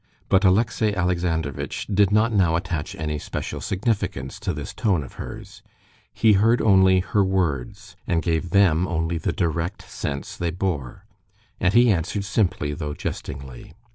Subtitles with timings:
[0.29, 5.61] But Alexey Alexandrovitch did not now attach any special significance to this tone of hers.
[6.11, 11.05] He heard only her words and gave them only the direct sense they bore.
[11.59, 13.75] And he answered simply, though jestingly.